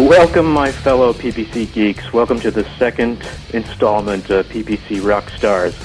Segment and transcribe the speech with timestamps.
[0.00, 2.10] Welcome, my fellow PPC geeks.
[2.10, 5.76] Welcome to the second installment of PPC Rockstars.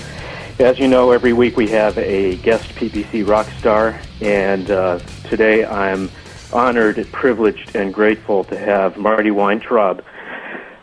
[0.57, 4.99] As you know, every week we have a guest PPC Rockstar, and uh,
[5.29, 6.09] today I'm
[6.53, 10.01] honored, privileged, and grateful to have Marty Weintraub.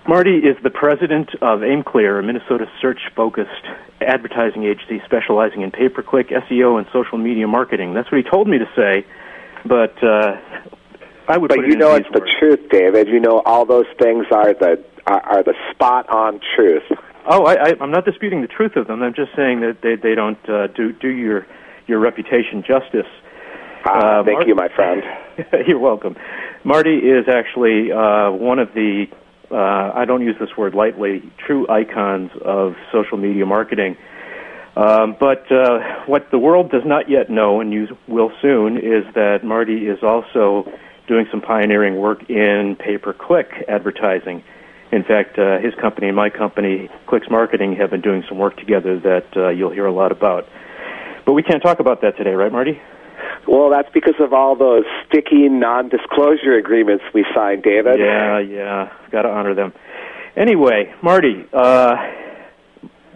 [0.06, 3.64] Marty is the president of AimClear, a Minnesota search-focused
[4.02, 7.94] advertising agency specializing in pay-per-click, SEO, and social media marketing.
[7.94, 9.06] That's what he told me to say,
[9.64, 10.36] but uh,
[11.32, 11.48] I would.
[11.48, 12.26] But you know it's words.
[12.26, 13.08] the truth, David.
[13.08, 16.82] You know all those things are the are, are the spot on truth.
[17.24, 19.02] Oh, I, I, I'm not disputing the truth of them.
[19.02, 21.46] I'm just saying that they they don't uh, do do your
[21.86, 23.10] your reputation justice.
[23.84, 25.02] Ah, Uh, thank you, my friend.
[25.66, 26.16] You're welcome.
[26.64, 29.06] Marty is actually uh, one of the,
[29.50, 33.96] uh, I don't use this word lightly, true icons of social media marketing.
[34.76, 39.04] Um, but uh, what the world does not yet know, and you will soon, is
[39.14, 40.70] that Marty is also
[41.08, 44.42] doing some pioneering work in pay-per-click advertising.
[44.92, 48.56] In fact, uh, his company and my company, Clicks Marketing, have been doing some work
[48.56, 50.46] together that uh, you'll hear a lot about.
[51.24, 52.80] But we can't talk about that today, right, Marty?
[53.46, 57.98] Well, that's because of all those sticky non-disclosure agreements we signed, David.
[57.98, 59.72] Yeah, yeah, got to honor them.
[60.36, 61.96] Anyway, Marty, uh,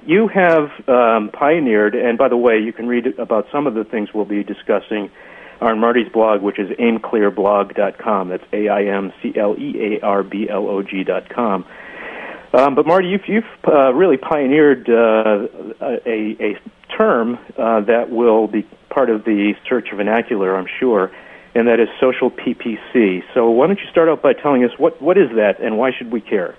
[0.07, 3.85] you have um, pioneered, and by the way, you can read about some of the
[3.85, 5.11] things we'll be discussing
[5.61, 8.29] on Marty's blog, which is aimclearblog.com.
[8.29, 11.65] That's A I M C L E A R B L O G dot com.
[12.53, 15.47] Um, but Marty, you've, you've uh, really pioneered uh,
[15.81, 16.61] a, a
[16.97, 21.11] term uh, that will be part of the search vernacular, I'm sure,
[21.55, 23.23] and that is social PPC.
[23.35, 25.91] So why don't you start out by telling us what, what is that and why
[25.97, 26.57] should we care?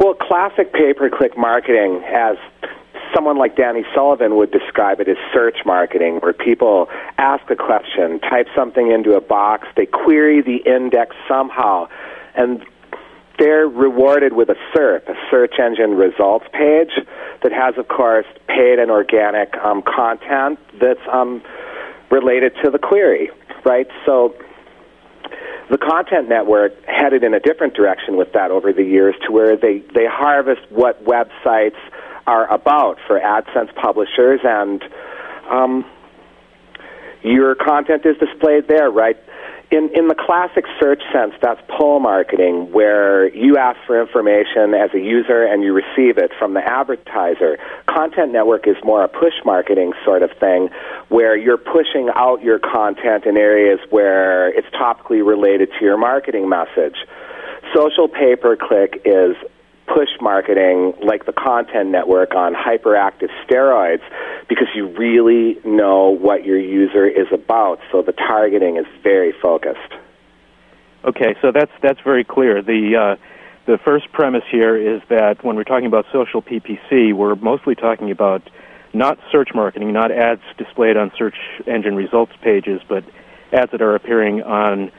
[0.00, 2.36] Well, classic pay-per-click marketing, as
[3.14, 8.20] someone like Danny Sullivan would describe it as search marketing, where people ask a question,
[8.20, 11.88] type something into a box, they query the index somehow,
[12.34, 12.64] and
[13.38, 16.92] they're rewarded with a SERP, a search engine results page,
[17.42, 21.42] that has, of course, paid and organic um, content that's um,
[22.10, 23.30] related to the query,
[23.64, 23.86] right?
[24.06, 24.34] So
[25.70, 29.56] the content network headed in a different direction with that over the years to where
[29.56, 31.76] they, they harvest what websites
[32.26, 34.82] are about for AdSense publishers and
[35.50, 35.84] um,
[37.22, 39.16] your content is displayed there, right?
[39.68, 44.94] In, in the classic search sense, that's pull marketing, where you ask for information as
[44.94, 47.58] a user and you receive it from the advertiser.
[47.86, 50.68] Content network is more a push marketing sort of thing,
[51.08, 56.48] where you're pushing out your content in areas where it's topically related to your marketing
[56.48, 56.94] message.
[57.74, 59.34] Social pay per click is
[59.86, 64.02] push marketing like the content network on hyperactive steroids
[64.48, 67.78] because you really know what your user is about.
[67.92, 69.94] So the targeting is very focused.
[71.04, 72.62] Okay, so that's that's very clear.
[72.62, 73.16] The uh,
[73.66, 78.10] the first premise here is that when we're talking about social PPC, we're mostly talking
[78.10, 78.42] about
[78.92, 81.36] not search marketing, not ads displayed on search
[81.66, 83.04] engine results pages, but
[83.52, 84.90] ads that are appearing on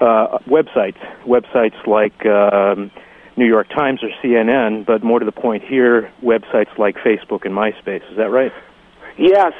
[0.00, 2.90] uh, websites, websites like um,
[3.36, 7.54] New York Times or CNN, but more to the point here, websites like Facebook and
[7.54, 8.08] MySpace.
[8.10, 8.52] Is that right?
[9.18, 9.52] Yes,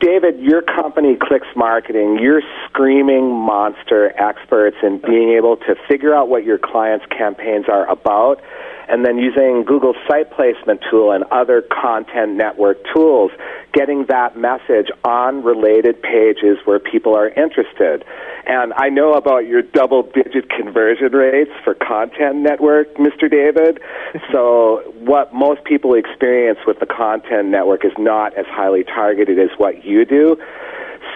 [0.00, 6.28] David, your company, Clicks Marketing, you're screaming monster experts in being able to figure out
[6.28, 8.42] what your clients' campaigns are about
[8.88, 13.32] and then using Google's site placement tool and other content network tools,
[13.72, 18.04] getting that message on related pages where people are interested.
[18.46, 23.28] And I know about your double digit conversion rates for content network, Mr.
[23.28, 23.80] David.
[24.32, 29.50] so what most people experience with the content network is not as highly targeted as
[29.58, 30.40] what you do.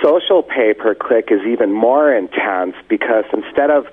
[0.02, 3.86] Social pay per click is even more intense because instead of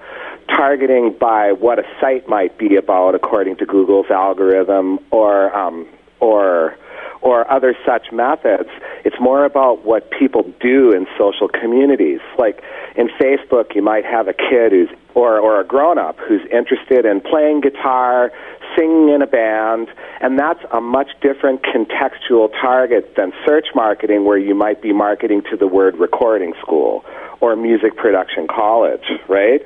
[0.47, 5.87] targeting by what a site might be about according to Google's algorithm or um,
[6.19, 6.77] or
[7.27, 8.69] or other such methods.
[9.03, 12.21] It's more about what people do in social communities.
[12.37, 12.63] Like
[12.95, 17.05] in Facebook, you might have a kid who's or or a grown up who's interested
[17.05, 18.31] in playing guitar,
[18.77, 19.89] singing in a band,
[20.21, 25.41] and that's a much different contextual target than search marketing where you might be marketing
[25.49, 27.03] to the word recording school
[27.41, 29.61] or music production college, right?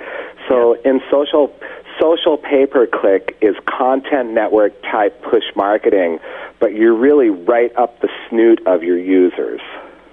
[0.51, 1.53] So in social
[1.97, 6.19] social pay per click is content network type push marketing,
[6.59, 9.61] but you're really right up the snoot of your users.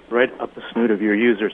[0.09, 1.51] Right up the snoot of your users.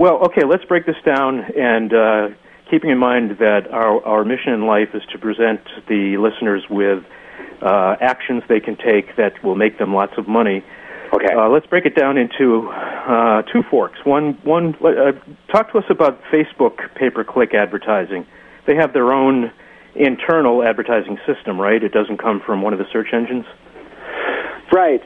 [0.00, 2.28] Well, okay, let's break this down and uh,
[2.68, 7.04] keeping in mind that our, our mission in life is to present the listeners with
[7.62, 10.64] uh, actions they can take that will make them lots of money.
[11.12, 11.34] Okay.
[11.34, 13.98] Uh, let's break it down into uh, two forks.
[14.04, 14.74] One, one.
[14.76, 15.12] Uh,
[15.50, 18.26] talk to us about Facebook pay-per-click advertising.
[18.66, 19.52] They have their own
[19.94, 21.82] internal advertising system, right?
[21.82, 23.44] It doesn't come from one of the search engines.
[24.72, 25.02] Right.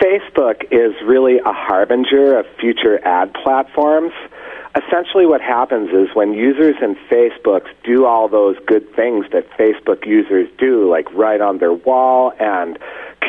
[0.00, 4.12] Facebook is really a harbinger of future ad platforms.
[4.76, 10.06] Essentially, what happens is when users in Facebook do all those good things that Facebook
[10.06, 12.78] users do, like write on their wall and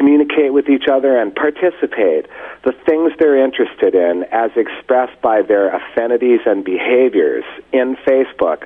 [0.01, 2.25] communicate with each other and participate,
[2.65, 8.65] the things they're interested in as expressed by their affinities and behaviors in Facebook.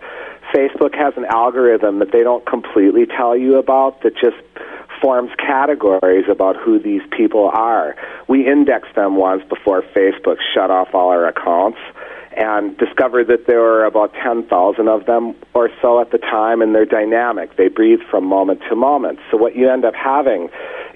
[0.54, 4.38] Facebook has an algorithm that they don't completely tell you about that just
[5.02, 7.98] forms categories about who these people are.
[8.30, 11.80] We indexed them once before Facebook shut off all our accounts
[12.38, 16.76] and discovered that there were about 10,000 of them or so at the time, and
[16.76, 17.56] they're dynamic.
[17.56, 19.20] They breathe from moment to moment.
[19.32, 20.50] So what you end up having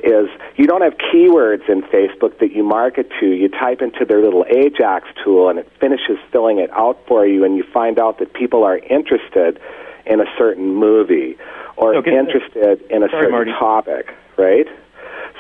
[0.03, 0.27] is
[0.57, 3.25] you don't have keywords in Facebook that you market to.
[3.27, 7.44] You type into their little Ajax tool, and it finishes filling it out for you,
[7.45, 9.59] and you find out that people are interested
[10.06, 11.38] in a certain movie
[11.77, 12.18] or Okay.
[12.18, 13.51] interested in a Sorry, certain Marty.
[13.53, 14.68] topic, right?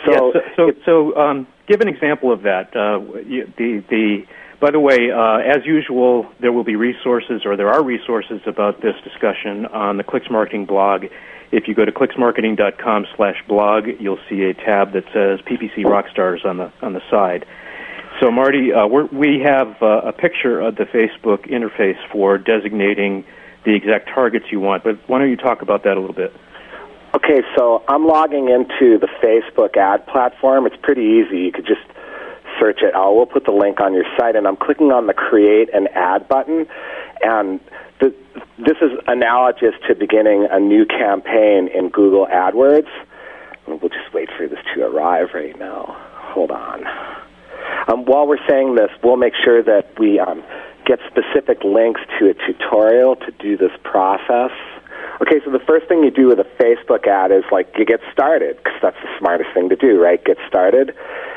[0.05, 2.73] So, So, yeah, so, so, it- so um, give an example of that.
[2.73, 4.25] Uh, you- the the
[4.59, 8.81] by the way, uh, as usual, there will be resources, or there are resources about
[8.81, 11.05] this discussion on the Clicks Marketing blog.
[11.51, 16.71] If you go to clicksmarketing.com/blog, you'll see a tab that says PPC Rockstars on the
[16.81, 17.45] on the side.
[18.19, 23.23] So, Marty, uh, we have uh, a picture of the Facebook interface for designating
[23.63, 24.83] the exact targets you want.
[24.83, 26.33] But why don't you talk about that a little bit?
[27.15, 30.67] Okay, so I'm logging into the Facebook ad platform.
[30.67, 31.39] It's pretty easy.
[31.39, 31.81] You could just
[32.59, 32.93] search it.
[32.93, 35.87] I will put the link on your site, and I'm clicking on the Create an
[35.95, 36.67] Ad button.
[37.21, 37.59] And
[37.99, 38.13] the,
[38.57, 42.89] this is analogous to beginning a new campaign in Google AdWords.
[43.67, 45.95] We'll just wait for this to arrive right now.
[46.33, 46.85] Hold on.
[47.87, 50.43] Um, while we're saying this, we'll make sure that we um,
[50.85, 54.51] get specific links to a tutorial to do this process.
[55.21, 57.99] Okay, so the first thing you do with a Facebook ad is like you get
[58.11, 60.23] started because that's the smartest thing to do, right?
[60.23, 60.95] Get started,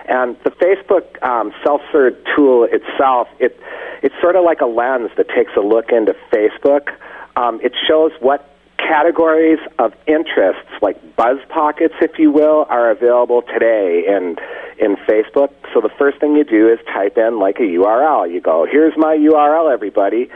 [0.09, 3.59] and the Facebook um, self-serve tool itself, it
[4.03, 6.95] it's sort of like a lens that takes a look into Facebook.
[7.35, 8.49] Um, it shows what
[8.79, 14.37] categories of interests, like buzz pockets, if you will, are available today in
[14.79, 15.51] in Facebook.
[15.75, 18.31] So the first thing you do is type in like a URL.
[18.31, 20.31] You go, "Here's my URL, everybody."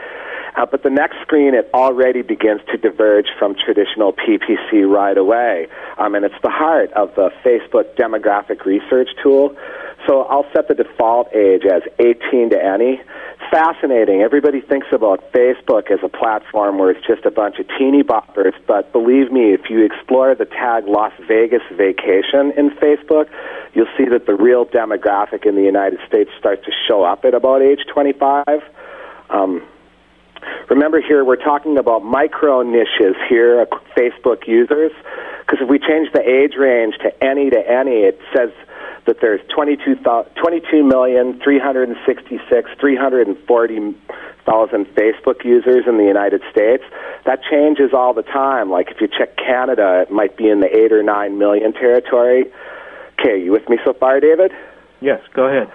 [0.57, 5.67] Uh, but the next screen, it already begins to diverge from traditional PPC right away,
[5.99, 9.55] um, and it's the heart of the Facebook demographic research tool.
[10.07, 13.01] So I'll set the default age as 18 to any.
[13.51, 14.21] Fascinating.
[14.21, 18.53] Everybody thinks about Facebook as a platform where it's just a bunch of teeny boppers,
[18.65, 23.29] but believe me, if you explore the tag Las Vegas vacation in Facebook,
[23.73, 27.33] you'll see that the real demographic in the United States starts to show up at
[27.33, 28.45] about age 25.
[29.29, 29.61] Um,
[30.69, 33.65] Remember here, we're talking about micro niches here, uh,
[33.95, 34.91] Facebook users,
[35.41, 38.51] because if we change the age range to any to any, it says
[39.05, 46.83] that there's 22, 22 million, 366, 340,000 Facebook users in the United States.
[47.25, 48.69] That changes all the time.
[48.69, 52.51] Like if you check Canada, it might be in the 8 or 9 million territory.
[53.19, 54.51] Okay, you with me so far, David?
[54.99, 55.71] Yes, go ahead.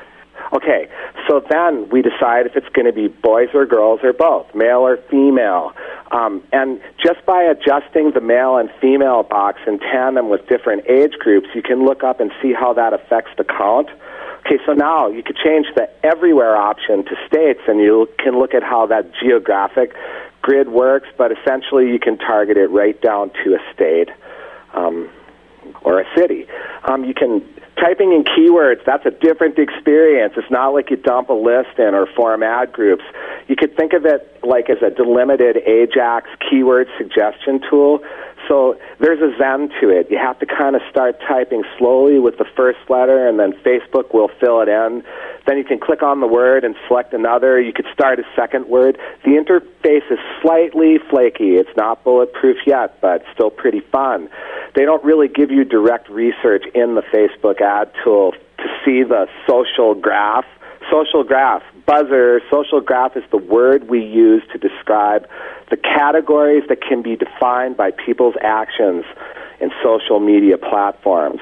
[0.52, 0.86] Okay,
[1.28, 4.80] so then we decide if it's going to be boys or girls or both, male
[4.80, 5.72] or female.
[6.10, 11.14] Um, and just by adjusting the male and female box in tandem with different age
[11.18, 13.88] groups, you can look up and see how that affects the count.
[14.44, 18.52] Okay, so now you could change the everywhere option to states, and you can look
[18.52, 19.94] at how that geographic
[20.42, 24.10] grid works, but essentially you can target it right down to a state.
[24.74, 25.08] Um,
[25.82, 26.46] or a city.
[26.84, 27.42] Um, you can
[27.76, 28.84] typing in keywords.
[28.84, 30.34] That's a different experience.
[30.36, 33.04] It's not like you dump a list in or form ad groups.
[33.48, 38.02] You could think of it like as a delimited Ajax keyword suggestion tool.
[38.52, 40.10] So there's a zen to it.
[40.10, 44.12] You have to kind of start typing slowly with the first letter, and then Facebook
[44.12, 45.02] will fill it in.
[45.46, 47.58] Then you can click on the word and select another.
[47.58, 48.98] You could start a second word.
[49.24, 51.56] The interface is slightly flaky.
[51.56, 54.28] It's not bulletproof yet, but still pretty fun.
[54.74, 59.28] They don't really give you direct research in the Facebook ad tool to see the
[59.48, 60.44] social graph.
[60.92, 65.26] Social graph, buzzer, social graph is the word we use to describe
[65.70, 69.04] the categories that can be defined by people's actions
[69.58, 71.40] in social media platforms.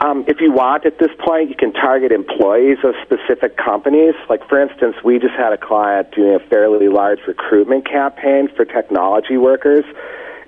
[0.00, 4.14] Um, if you want at this point, you can target employees of specific companies.
[4.30, 8.64] Like, for instance, we just had a client doing a fairly large recruitment campaign for
[8.64, 9.84] technology workers,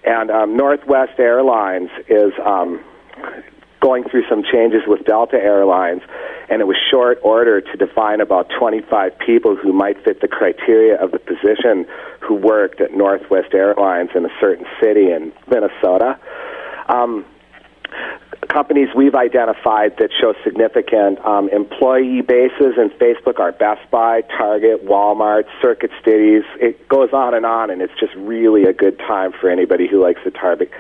[0.05, 2.83] and um, Northwest Airlines is um,
[3.81, 6.01] going through some changes with Delta Airlines,
[6.49, 10.97] and it was short order to define about 25 people who might fit the criteria
[11.03, 11.87] of the position
[12.21, 16.19] who worked at Northwest Airlines in a certain city in Minnesota.
[16.89, 17.25] Um,
[18.49, 24.85] companies we've identified that show significant um, employee bases in Facebook are Best Buy, Target,
[24.87, 26.45] Walmart, Circuit Cities.
[26.61, 30.03] It goes on and on, and it's just really a good time for anybody who
[30.03, 30.71] likes to target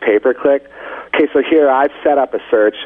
[0.00, 0.68] pay per click.
[1.14, 2.76] Okay, so here I've set up a search.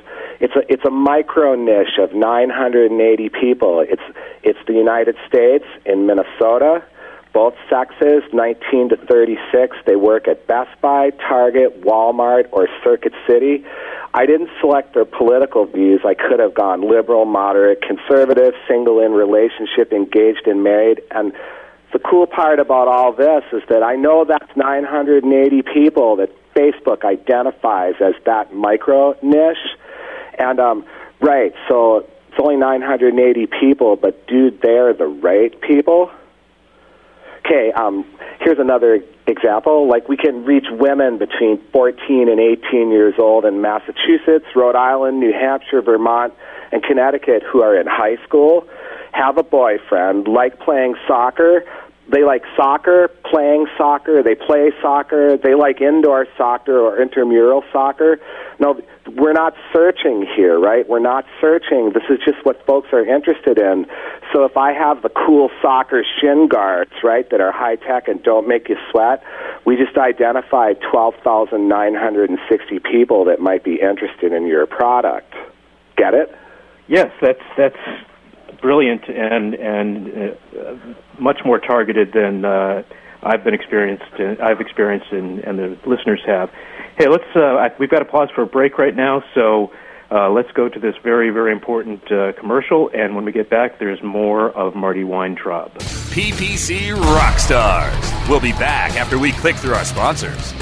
[0.41, 3.81] It's a it's a micro niche of 980 people.
[3.81, 4.03] It's
[4.43, 6.83] it's the United States in Minnesota
[7.33, 9.77] both sexes, 19 to 36.
[9.87, 13.65] They work at Best Buy, Target, Walmart, or Circuit City.
[14.15, 16.01] I didn't select their political views.
[16.05, 21.03] I could have gone liberal, moderate, conservative, single in relationship, engaged and married.
[21.11, 21.33] And
[21.93, 27.05] the cool part about all this is that I know that's 980 people that Facebook
[27.05, 29.59] identifies as that micro niche.
[30.39, 30.85] And, um,
[31.21, 36.11] right, so it's only 980 people, but dude, they're the right people.
[37.45, 38.05] Okay, um,
[38.41, 39.89] here's another example.
[39.89, 45.19] Like we can reach women between 14 and 18 years old in Massachusetts, Rhode Island,
[45.19, 46.35] New Hampshire, Vermont,
[46.73, 48.69] and Connecticut who are in high school,
[49.13, 51.65] have a boyfriend, like playing soccer,
[52.11, 58.19] they like soccer, playing soccer, they play soccer, they like indoor soccer or intramural soccer.
[58.59, 58.81] No,
[59.15, 60.89] we're not searching here, right?
[60.89, 61.93] We're not searching.
[61.93, 63.87] This is just what folks are interested in.
[64.33, 68.23] So if I have the cool soccer shin guards, right, that are high tech and
[68.23, 69.23] don't make you sweat,
[69.65, 75.35] we just identified 12,960 people that might be interested in your product.
[75.97, 76.35] Get it?
[76.87, 77.77] Yes, that's that's
[78.61, 80.75] brilliant and and uh,
[81.19, 82.83] much more targeted than uh,
[83.23, 84.13] I've been experienced.
[84.19, 86.51] In, I've experienced in, and the listeners have.
[86.97, 87.25] Hey, let's.
[87.35, 89.73] Uh, I, we've got to pause for a break right now, so.
[90.11, 93.79] Uh, let's go to this very, very important uh, commercial, and when we get back,
[93.79, 95.75] there's more of Marty Weintraub.
[95.75, 98.27] PPC Rockstars.
[98.27, 100.53] We'll be back after we click through our sponsors.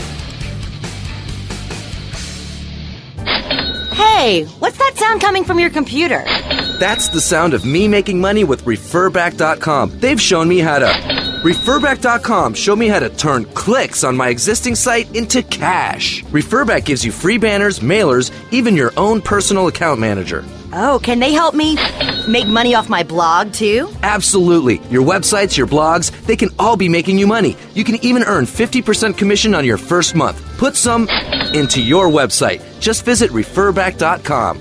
[3.97, 6.25] Hey, what's that sound coming from your computer?
[6.79, 9.99] That's the sound of me making money with referback.com.
[9.99, 10.87] They've shown me how to.
[11.43, 16.23] Referback.com showed me how to turn clicks on my existing site into cash.
[16.25, 20.45] Referback gives you free banners, mailers, even your own personal account manager.
[20.75, 21.77] Oh, can they help me
[22.29, 23.89] make money off my blog too?
[24.03, 24.79] Absolutely.
[24.91, 27.57] Your websites, your blogs, they can all be making you money.
[27.73, 30.43] You can even earn 50% commission on your first month.
[30.59, 31.09] Put some
[31.55, 32.61] into your website.
[32.81, 34.61] Just visit referback.com.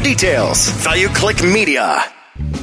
[0.00, 0.68] details.
[0.82, 2.04] Value Click Media.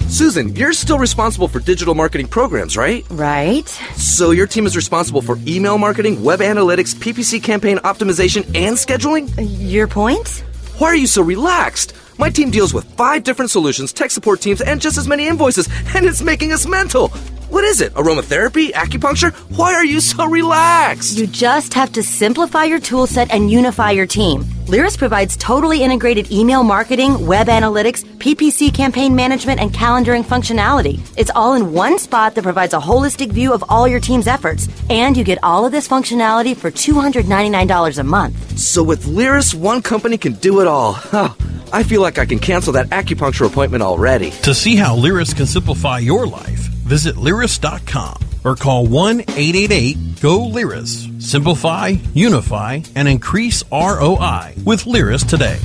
[0.08, 3.06] Susan, you're still responsible for digital marketing programs, right?
[3.12, 3.68] Right.
[3.96, 9.38] So your team is responsible for email marketing, web analytics, PPC campaign optimization, and scheduling?
[9.38, 10.44] Uh, your point?
[10.78, 11.94] Why are you so relaxed?
[12.18, 15.70] My team deals with five different solutions, tech support teams, and just as many invoices,
[15.96, 17.12] and it's making us mental.
[17.58, 17.92] What is it?
[17.96, 18.72] Aromatherapy?
[18.72, 19.34] Acupuncture?
[19.58, 21.18] Why are you so relaxed?
[21.18, 24.44] You just have to simplify your toolset and unify your team.
[24.68, 31.00] Lyris provides totally integrated email marketing, web analytics, PPC campaign management, and calendaring functionality.
[31.18, 34.70] It's all in one spot that provides a holistic view of all your team's efforts.
[34.92, 38.60] And you get all of this functionality for $299 a month.
[38.60, 40.94] So with Lyris, one company can do it all.
[40.94, 41.34] Huh.
[41.74, 44.30] I feel like I can cancel that acupuncture appointment already.
[44.44, 50.50] To see how Lyris can simplify your life, visit Lyris.com or call 1 888 GO
[50.50, 51.22] Lyris.
[51.22, 55.60] Simplify, unify, and increase ROI with Lyris today.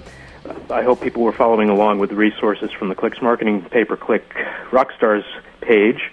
[0.68, 4.28] I hope people were following along with the resources from the Clicks Marketing pay-per-click
[4.70, 5.24] Rockstars
[5.62, 6.12] page.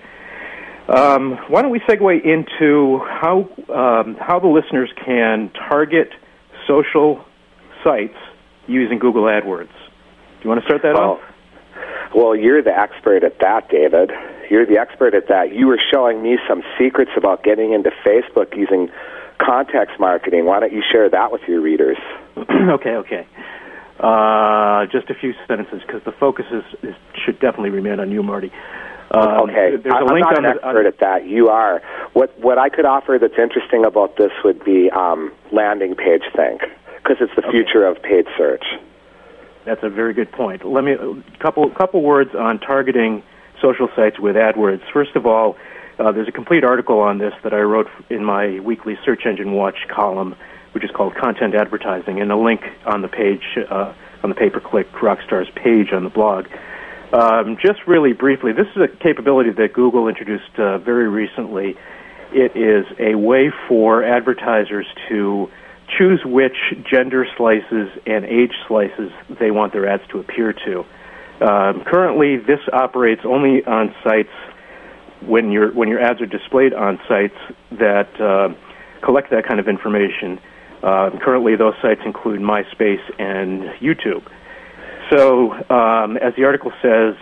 [0.88, 6.14] Um, why don't we segue into how um, how the listeners can target
[6.66, 7.26] social
[7.84, 8.16] sites
[8.68, 9.68] using Google AdWords?
[9.68, 11.22] Do you want to start that well, off?
[12.16, 14.12] Well, you're the expert at that, David.
[14.50, 15.54] You're the expert at that.
[15.54, 18.90] You were showing me some secrets about getting into Facebook using
[19.40, 20.46] context marketing.
[20.46, 21.98] Why don't you share that with your readers?
[22.38, 23.28] okay, okay.
[24.00, 28.22] Uh, just a few sentences because the focus is, is, should definitely remain on you,
[28.22, 28.52] Marty.
[29.10, 31.26] Um, okay, there's a I'm link not on an the, expert at that.
[31.26, 31.82] You are.
[32.14, 36.62] What what I could offer that's interesting about this would be um, landing page think
[36.98, 37.64] because it's the Okay.
[37.64, 38.66] future of paid search.
[39.66, 40.66] That's a very good point.
[40.66, 43.24] Let me a couple couple words on targeting
[43.62, 44.82] social sites with AdWords.
[44.92, 45.58] First of all,
[46.00, 49.54] uh, there's a complete article on this that I wrote in my weekly Search Engine
[49.54, 50.36] Watch column,
[50.74, 54.92] which is called Content Advertising, and a link on the page uh, on the pay-per-click
[54.94, 56.48] Rockstars page on the blog.
[57.14, 61.78] Um, just really briefly, this is a capability that Google introduced uh, very recently.
[62.32, 65.50] It is a way for advertisers to
[65.98, 66.58] choose which
[66.92, 70.86] gender slices and age slices they want their ads to appear to.
[71.42, 74.30] Um, currently, this operates only on sites
[75.22, 77.38] when your when your ads are displayed on sites
[77.72, 78.54] that uh,
[79.04, 80.40] collect that kind of information.
[80.82, 84.24] Uh, currently, those sites include MySpace and YouTube.
[85.10, 87.16] So, um, as the article says,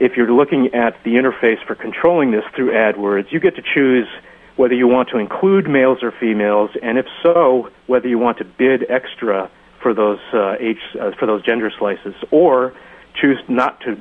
[0.00, 4.08] if you're looking at the interface for controlling this through AdWords, you get to choose
[4.56, 8.44] whether you want to include males or females, and if so, whether you want to
[8.44, 9.50] bid extra
[9.82, 12.72] for those uh, age uh, for those gender slices, or
[13.20, 14.00] choose not to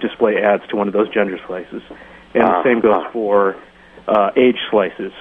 [0.00, 1.82] display ads to one of those gender slices.
[2.34, 3.56] And the same goes for
[4.08, 5.12] uh, age slices.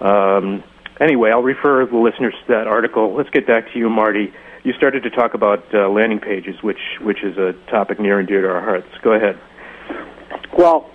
[0.00, 0.62] Um,
[1.00, 3.14] anyway, I'll refer the listeners to that article.
[3.14, 4.32] Let's get back to you, Marty.
[4.62, 8.28] You started to talk about uh, landing pages, which which is a topic near and
[8.28, 8.88] dear to our hearts.
[9.02, 9.38] Go ahead.
[10.56, 10.90] Well,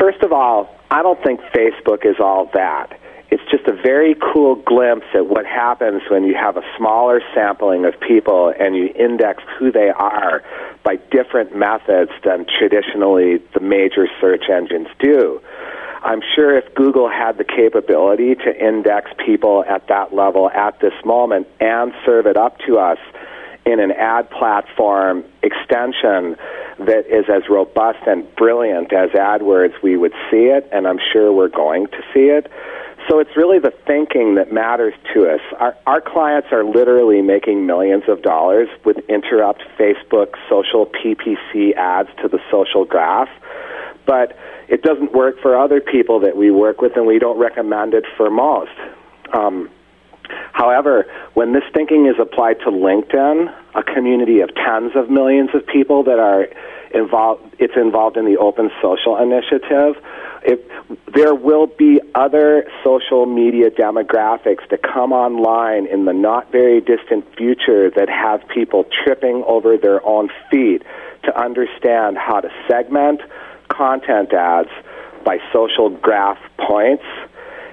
[0.00, 2.98] first of all, I don't think Facebook is all that.
[3.30, 7.84] It's just a very cool glimpse at what happens when you have a smaller sampling
[7.84, 10.42] of people and you index who they are
[10.84, 15.40] by different methods than traditionally the major search engines do.
[16.02, 20.92] I'm sure if Google had the capability to index people at that level at this
[21.02, 22.98] moment and serve it up to us
[23.64, 26.36] in an ad platform extension
[26.78, 31.32] that is as robust and brilliant as AdWords, we would see it, and I'm sure
[31.32, 32.50] we're going to see it.
[33.08, 35.40] So it's really the thinking that matters to us.
[35.58, 42.08] Our, our clients are literally making millions of dollars with interrupt Facebook social PPC ads
[42.22, 43.28] to the social graph,
[44.06, 44.38] but
[44.68, 48.04] it doesn't work for other people that we work with, and we don't recommend it
[48.16, 48.72] for most.
[49.32, 49.70] Um,
[50.52, 55.66] However, when this thinking is applied to LinkedIn, a community of tens of millions of
[55.66, 56.46] people that are
[56.94, 60.02] involved, it's involved in the Open Social Initiative.
[60.42, 60.70] It,
[61.14, 67.24] there will be other social media demographics that come online in the not very distant
[67.36, 70.82] future that have people tripping over their own feet
[71.24, 73.20] to understand how to segment
[73.68, 74.68] content ads
[75.24, 77.04] by social graph points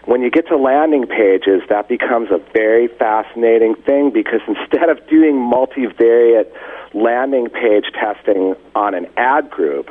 [0.05, 5.05] when you get to landing pages, that becomes a very fascinating thing because instead of
[5.07, 6.51] doing multivariate
[6.93, 9.89] landing page testing on an ad group,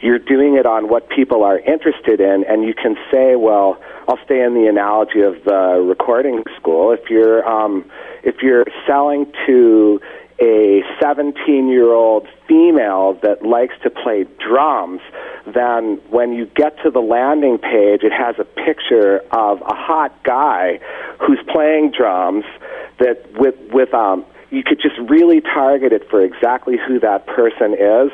[0.00, 4.22] you're doing it on what people are interested in, and you can say, well, I'll
[4.24, 6.92] stay in the analogy of the recording school.
[6.92, 7.90] If you're um,
[8.22, 10.00] if you're selling to
[10.40, 15.00] a 17 year old female that likes to play drums,
[15.46, 20.12] then when you get to the landing page, it has a picture of a hot
[20.24, 20.78] guy
[21.20, 22.44] who's playing drums
[22.98, 27.74] that with, with, um, you could just really target it for exactly who that person
[27.74, 28.12] is.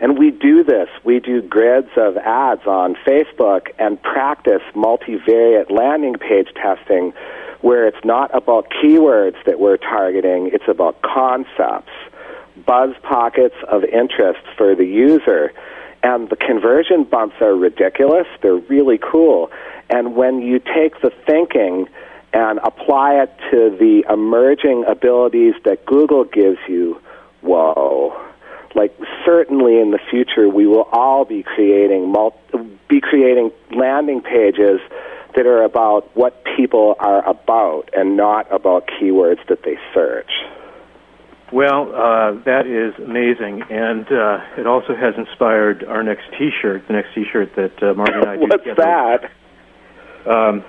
[0.00, 0.88] And we do this.
[1.04, 7.12] We do grids of ads on Facebook and practice multivariate landing page testing
[7.64, 11.90] where it's not about keywords that we're targeting, it's about concepts,
[12.66, 15.50] buzz pockets of interest for the user.
[16.02, 18.26] And the conversion bumps are ridiculous.
[18.42, 19.50] They're really cool.
[19.88, 21.88] And when you take the thinking
[22.34, 27.00] and apply it to the emerging abilities that Google gives you,
[27.40, 28.14] whoa.
[28.74, 34.82] Like certainly in the future we will all be creating multi- be creating landing pages
[35.34, 40.30] that are about what people are about and not about keywords that they search.
[41.52, 46.86] Well, uh, that is amazing, and uh, it also has inspired our next T-shirt.
[46.88, 49.30] The next T-shirt that uh, Marty and I do What's together.
[50.26, 50.30] that?
[50.32, 50.64] Um,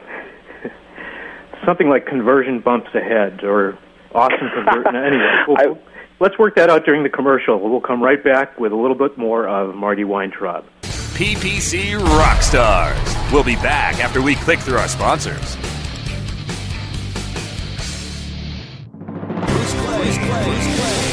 [1.65, 3.79] something like conversion bumps ahead or
[4.13, 4.95] awesome conversion.
[4.95, 5.79] anyway, we'll,
[6.19, 7.59] let's work that out during the commercial.
[7.59, 10.65] We'll come right back with a little bit more of Marty Weintraub.
[10.83, 13.14] PPC Rockstars.
[13.31, 15.57] We'll be back after we click through our sponsors.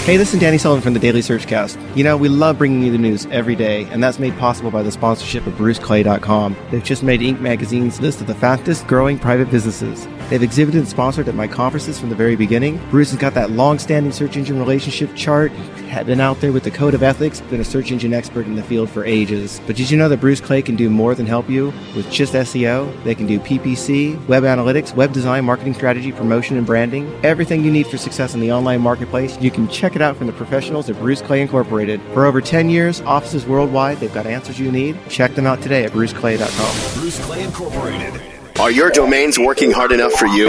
[0.05, 1.79] Hey, this is Danny Sullivan from the Daily Searchcast.
[1.96, 4.83] You know, we love bringing you the news every day, and that's made possible by
[4.83, 6.57] the sponsorship of BruceClay.com.
[6.72, 7.38] They've just made Inc.
[7.38, 10.09] magazine's list of the fastest growing private businesses.
[10.29, 12.85] They've exhibited and sponsored at my conferences from the very beginning.
[12.90, 15.53] Bruce has got that long standing search engine relationship chart,
[15.93, 18.57] had been out there with the code of ethics, been a search engine expert in
[18.57, 19.61] the field for ages.
[19.67, 22.33] But did you know that Bruce Clay can do more than help you with just
[22.33, 23.05] SEO?
[23.05, 27.13] They can do PPC, web analytics, web design, marketing strategy, promotion, and branding.
[27.23, 30.29] Everything you need for success in the online marketplace, you can check it out from
[30.29, 32.01] the professionals at Bruce Clay Incorporated.
[32.15, 34.99] For over 10 years, offices worldwide, they've got answers you need.
[35.11, 37.01] Check them out today at bruceclay.com.
[37.01, 38.23] Bruce Clay Incorporated.
[38.59, 40.49] Are your domains working hard enough for you?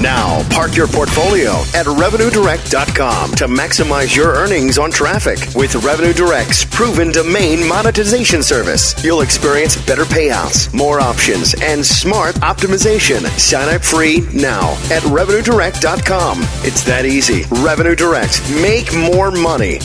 [0.00, 5.38] Now, park your portfolio at RevenueDirect.com to maximize your earnings on traffic.
[5.56, 12.36] With Revenue Direct's proven domain monetization service, you'll experience better payouts, more options, and smart
[12.36, 13.26] optimization.
[13.38, 16.38] Sign up free now at RevenueDirect.com.
[16.64, 17.42] It's that easy.
[17.62, 18.40] Revenue Direct.
[18.62, 19.80] Make more money.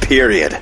[0.00, 0.58] Period.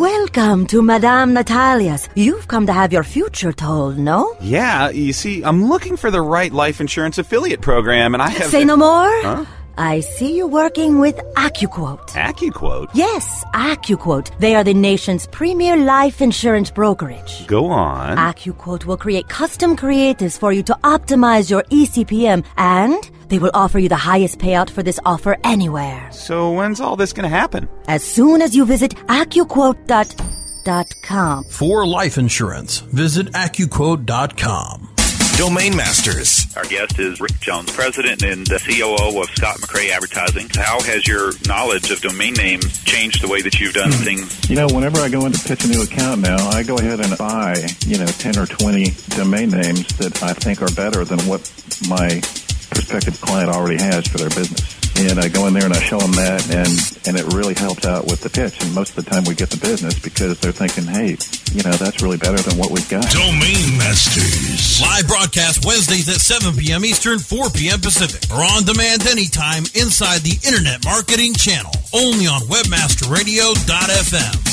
[0.00, 2.08] Welcome to Madame Natalia's.
[2.14, 4.34] You've come to have your future told, no?
[4.40, 8.48] Yeah, you see, I'm looking for the right life insurance affiliate program, and I have.
[8.48, 9.10] Say no more?
[9.20, 9.44] Huh?
[9.80, 12.10] I see you working with AccuQuote.
[12.10, 12.90] AccuQuote?
[12.92, 14.38] Yes, AccuQuote.
[14.38, 17.46] They are the nation's premier life insurance brokerage.
[17.46, 18.18] Go on.
[18.18, 23.78] AccuQuote will create custom creatives for you to optimize your ECPM, and they will offer
[23.78, 26.12] you the highest payout for this offer anywhere.
[26.12, 27.66] So when's all this going to happen?
[27.88, 31.44] As soon as you visit AccuQuote.com.
[31.44, 34.89] For life insurance, visit AccuQuote.com.
[35.40, 36.54] Domain Masters.
[36.54, 40.50] Our guest is Rick Jones, President and the COO of Scott McRae Advertising.
[40.52, 44.04] How has your knowledge of domain names changed the way that you've done hmm.
[44.04, 44.50] things?
[44.50, 47.00] You know, whenever I go in to pitch a new account now, I go ahead
[47.00, 51.20] and buy, you know, 10 or 20 domain names that I think are better than
[51.20, 51.40] what
[51.88, 52.20] my
[52.68, 54.79] prospective client already has for their business.
[54.96, 56.68] And I go in there and I show them that, and,
[57.08, 58.62] and it really helps out with the pitch.
[58.62, 61.16] And most of the time we get the business because they're thinking, hey,
[61.52, 63.08] you know, that's really better than what we've got.
[63.10, 64.80] Domain Masters.
[64.80, 66.84] Live broadcast Wednesdays at 7 p.m.
[66.84, 67.80] Eastern, 4 p.m.
[67.80, 74.49] Pacific, or on demand anytime inside the Internet Marketing Channel, only on WebmasterRadio.fm.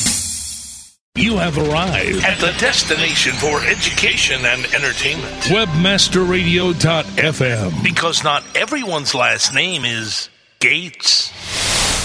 [1.17, 5.33] You have arrived At the destination for education and entertainment.
[5.45, 7.83] webmasterradio.fm.
[7.83, 11.31] Because not everyone's last name is Gates.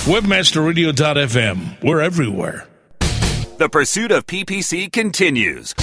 [0.07, 1.83] Webmasterradio.fm.
[1.85, 2.66] We're everywhere.
[3.59, 5.75] The pursuit of PPC continues.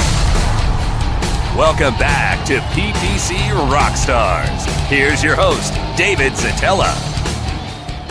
[1.56, 3.36] Welcome back to PPC
[3.70, 4.66] Rockstars.
[4.88, 6.96] Here's your host, David Szetela.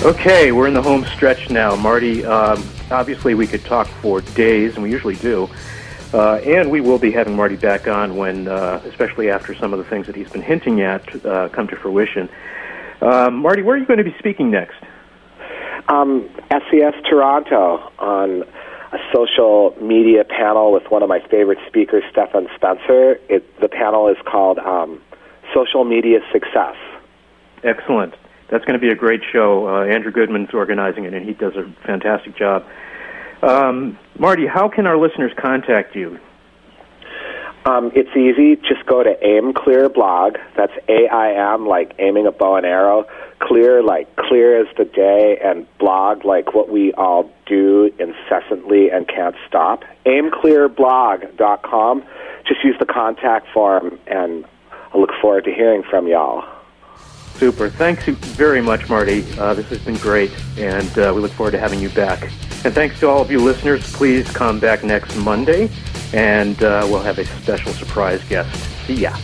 [0.03, 2.25] Okay, we're in the home stretch now, Marty.
[2.25, 5.51] Um, obviously, we could talk for days, and we usually do.
[6.15, 9.81] Uh, and we will be having Marty back on when, uh, especially after some of
[9.81, 12.29] the things that he's been hinting at uh, come to fruition.
[13.03, 14.77] Um, Marty, where are you going to be speaking next?
[15.89, 18.45] Um, SES Toronto on
[18.93, 23.19] a social media panel with one of my favorite speakers, Stephan Spencer.
[23.29, 25.03] It, the panel is called um,
[25.53, 26.77] Social Media Success.
[27.65, 28.15] Excellent.
[28.51, 29.69] That's going to be a great show.
[29.69, 32.65] Uh, Andrew Goodman's organizing it, and he does a fantastic job.
[33.43, 36.19] Um, Marty, how can our listeners contact you?
[37.65, 38.57] Um, it's easy.
[38.57, 40.37] Just go to Aim Clear Blog.
[40.57, 43.07] That's A I M, like aiming a bow and arrow.
[43.41, 49.07] Clear, like clear as the day, and blog, like what we all do incessantly and
[49.07, 49.85] can't stop.
[50.07, 52.05] AimClearBlog.com.
[52.47, 54.47] Just use the contact form, and
[54.95, 56.58] I look forward to hearing from y'all.
[57.39, 57.71] Super.
[57.71, 59.25] Thanks very much, Marty.
[59.39, 62.25] Uh, this has been great, and uh, we look forward to having you back.
[62.65, 63.93] And thanks to all of you listeners.
[63.93, 65.71] Please come back next Monday,
[66.13, 68.53] and uh, we'll have a special surprise guest.
[68.87, 69.17] See ya.